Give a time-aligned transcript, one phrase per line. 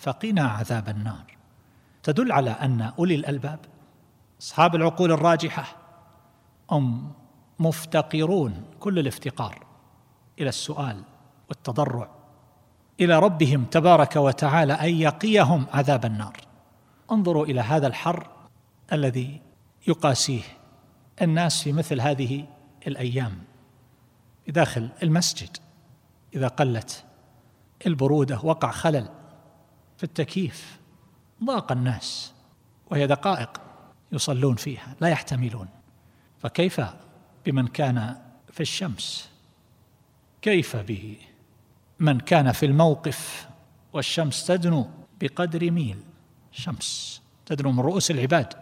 [0.00, 1.36] فقنا عذاب النار.
[2.02, 3.58] تدل على أن أولي الألباب
[4.40, 5.76] أصحاب العقول الراجحة
[6.70, 7.12] هم
[7.58, 9.66] مفتقرون كل الافتقار
[10.38, 11.02] إلى السؤال
[11.48, 12.10] والتضرع
[13.00, 16.36] إلى ربهم تبارك وتعالى أن يقيهم عذاب النار.
[17.12, 18.26] انظروا إلى هذا الحر
[18.92, 19.40] الذي
[19.88, 20.42] يقاسيه
[21.22, 22.46] الناس في مثل هذه
[22.86, 23.38] الأيام.
[24.48, 25.56] داخل المسجد
[26.34, 27.04] إذا قلت
[27.86, 29.08] البرودة وقع خلل
[30.00, 30.78] في التكييف.
[31.44, 32.32] ضاق الناس
[32.90, 33.60] وهي دقائق
[34.12, 35.68] يصلون فيها لا يحتملون.
[36.38, 36.80] فكيف
[37.46, 38.16] بمن كان
[38.52, 39.30] في الشمس؟
[40.42, 41.16] كيف به
[41.98, 43.48] من كان في الموقف؟
[43.92, 45.98] والشمس تدنو بقدر ميل.
[46.52, 48.52] شمس تدنو من رؤوس العباد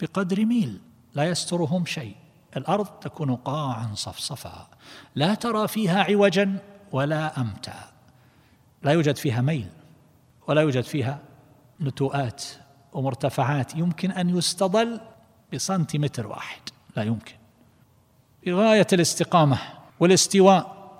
[0.00, 0.80] بقدر ميل.
[1.14, 2.16] لا يسترهم شيء.
[2.56, 4.68] الأرض تكون قاعا صفصفا.
[5.14, 6.58] لا ترى فيها عوجا
[6.92, 7.92] ولا امتا.
[8.82, 9.68] لا يوجد فيها ميل.
[10.46, 11.18] ولا يوجد فيها
[11.80, 12.44] نتوءات
[12.92, 13.74] ومرتفعات.
[13.74, 15.00] يمكن أن يستظل
[15.52, 16.60] بسنتيمتر واحد
[16.96, 17.34] لا يمكن.
[18.46, 19.58] بغايه الاستقامة
[20.00, 20.90] والاستواء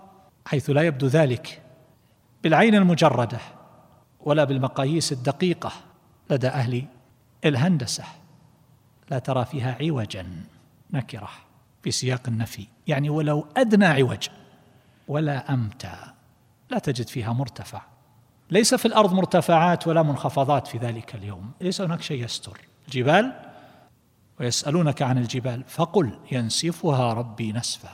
[0.47, 1.63] حيث لا يبدو ذلك
[2.43, 3.39] بالعين المجردة
[4.21, 5.73] ولا بالمقاييس الدقيقة
[6.31, 6.85] لدى أهل
[7.45, 8.05] الهندسة.
[9.11, 10.27] لا ترى فيها عوجا
[10.91, 11.29] نكرة
[11.83, 12.67] في سياق النفي.
[12.87, 14.29] يعني ولو أدنى عوج
[15.09, 15.97] ولا امتع
[16.71, 17.83] لا تجد فيها مرتفع.
[18.51, 21.51] ليس في الأرض مرتفعات ولا منخفضات في ذلك اليوم.
[21.61, 22.61] ليس هناك شيء يستر.
[22.89, 23.33] الجبال
[24.41, 27.91] ويسألونك عن الجبال فقل ينسفها ربي نسفا.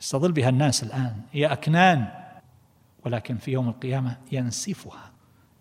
[0.00, 1.20] يستظل بها الناس الآن.
[1.32, 2.08] هي أكنان
[3.04, 5.10] ولكن في يوم القيامة ينسفها.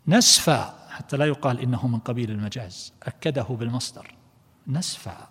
[0.07, 2.93] نسفا حتى لا يقال إنه من قبيل المجاز.
[3.03, 4.15] أكده بالمصدر.
[4.67, 5.27] نسفا.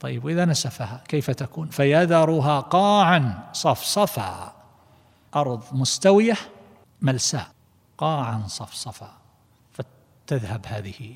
[0.00, 4.54] طيب وإذا نسفها كيف تكون؟ فيذرها قاعا صفصفا.
[5.36, 6.36] أرض مستوية
[7.02, 7.55] ملساء.
[7.98, 9.18] قاعا صفصفا
[9.72, 11.14] فتذهب هذه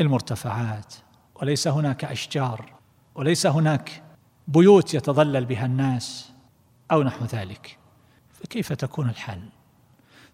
[0.00, 0.94] المرتفعات.
[1.34, 2.72] وليس هناك أشجار
[3.14, 4.02] وليس هناك
[4.48, 6.32] بيوت يتظلل بها الناس
[6.92, 7.78] أو نحو ذلك.
[8.32, 9.48] فكيف تكون الحال؟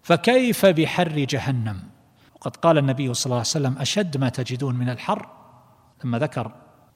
[0.01, 1.83] فكيف بحر جهنم؟
[2.35, 5.29] وقد قال النبي صلى الله عليه وسلم أشد ما تجدون من الحر؟
[6.03, 6.51] لما ذكر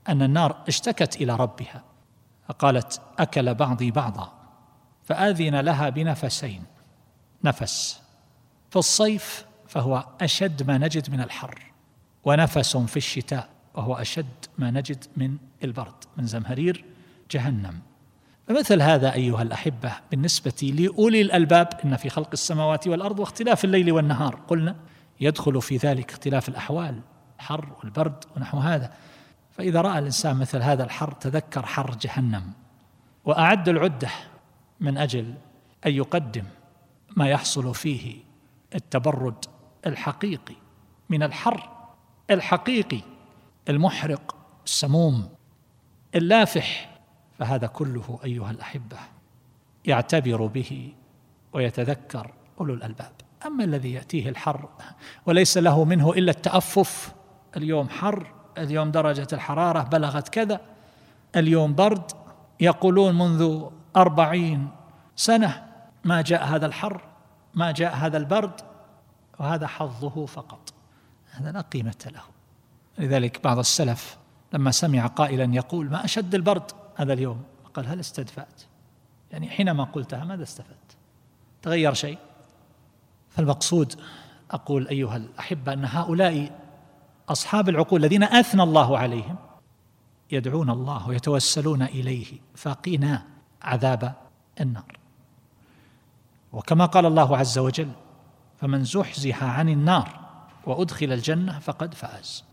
[0.09, 1.84] أن النار اشتكت إلى ربها
[2.48, 4.34] فقالت أكل بعضي بعضا
[5.03, 6.64] فآذن لها بنفسين
[7.44, 8.05] نفس.
[8.75, 11.62] في الصيف فهو أشد ما نجد من الحر
[12.24, 16.86] ونفس في الشتاء وهو أشد ما نجد من البرد من زمهرير
[17.31, 17.80] جهنم.
[18.47, 24.36] فمثل هذا أيها الأحبة بالنسبة لأولي الألباب إن في خلق السماوات والأرض واختلاف الليل والنهار.
[24.47, 24.75] قلنا
[25.19, 27.00] يدخل في ذلك اختلاف الأحوال
[27.36, 28.94] الحر والبرد ونحو هذا.
[29.52, 32.52] فإذا رأى الإنسان مثل هذا الحر تذكر حر جهنم.
[33.25, 34.09] وأعد العدة
[34.80, 35.34] من أجل
[35.86, 36.46] أن يقدم
[37.16, 38.25] ما يحصل فيه
[38.76, 39.46] التبرد
[39.86, 40.56] الحقيقي
[41.09, 41.70] من الحر
[42.31, 43.02] الحقيقي
[43.70, 45.30] المحرق السموم
[46.16, 46.96] اللافح
[47.40, 48.98] فهذا كله أيها الأحبة
[49.86, 50.94] يعتبر به
[51.54, 53.12] ويتذكر أولو الألباب.
[53.46, 54.70] أما الذي يأتيه الحر
[55.25, 57.14] وليس له منه إلا التأفف
[57.58, 60.62] اليوم حر اليوم درجة الحرارة بلغت كذا
[61.36, 62.12] اليوم برد
[62.59, 64.70] يقولون منذ أربعين
[65.16, 65.66] سنة
[66.04, 67.02] ما جاء هذا الحر.
[67.56, 68.62] ما جاء هذا البرد
[69.40, 70.74] وهذا حظه فقط.
[71.32, 72.22] هذا لا قيمة له.
[72.98, 74.18] لذلك بعض السلف
[74.54, 77.44] لما سمع قائلا يقول ما أشد البرد هذا اليوم؟
[77.74, 78.64] قال هل استدفأت؟
[79.32, 80.98] يعني حينما قلتها ماذا استفدت؟
[81.62, 82.18] تغير شيء؟
[83.30, 84.02] فالمقصود
[84.52, 86.60] أقول أيها الأحبة أن هؤلاء
[87.30, 89.36] أصحاب العقول الذين أثنى الله عليهم
[90.32, 93.26] يدعون الله ويتوسلون إليه فقنا
[93.62, 94.14] عذاب
[94.62, 95.05] النار.
[96.56, 97.90] وكما قال الله عز وجل
[98.58, 100.20] فمن زحزح عن النار
[100.66, 102.44] وأدخل الجنة فقد فاز.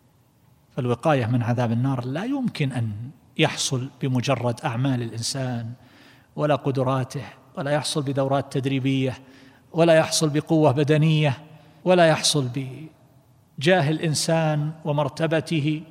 [0.77, 5.73] فالوقاية من عذاب النار لا يمكن أن يحصل بمجرد أعمال الإنسان
[6.37, 7.25] ولا قدراته
[7.57, 9.19] ولا يحصل بدورات تدريبية
[9.73, 11.39] ولا يحصل بقوة بدنية
[11.84, 15.83] ولا يحصل بجاه الإنسان ومرتبته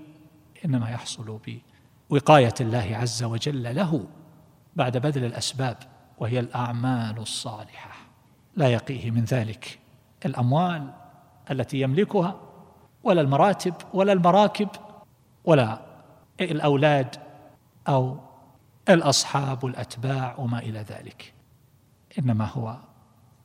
[0.66, 1.40] إنما يحصل
[2.10, 4.06] بوقاية الله عز وجل له
[4.75, 5.78] بعد بذل الأسباب
[6.18, 8.00] وهي الأعمال الصالحة.
[8.56, 9.80] لا يقيه من ذلك.
[10.25, 10.94] الأموال
[11.51, 12.39] التي يملكها
[13.03, 14.69] ولا المراتب ولا المراكب
[15.45, 15.81] ولا
[16.42, 17.15] الأولاد
[17.88, 18.18] أو
[18.89, 21.33] الأصحاب والاتباع وما إلى ذلك.
[22.19, 22.77] إنما هو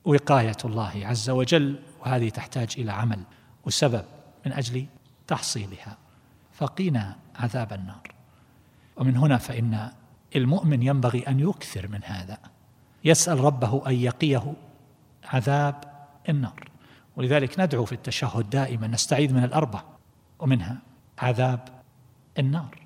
[0.05, 3.23] وقاية الله عز وجل وهذه تحتاج إلى عمل
[3.67, 4.05] وسبب
[4.47, 4.87] من أجل
[5.27, 5.97] تحصيلها.
[6.53, 8.15] فقينا عذاب النار.
[8.97, 9.91] ومن هنا فإن
[10.37, 12.39] المؤمن ينبغي أن يكثر من هذا.
[13.05, 14.55] يسأل ربه أن يقيه
[15.27, 15.85] عذاب
[16.29, 16.69] النار.
[17.17, 19.83] ولذلك ندعو في التشهد دائما نستعيذ من الأربع
[20.39, 20.79] ومنها
[21.19, 21.69] عذاب
[22.39, 22.79] النار.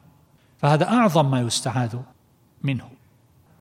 [0.59, 1.97] فهذا أعظم ما يستعاذ
[2.63, 2.91] منه.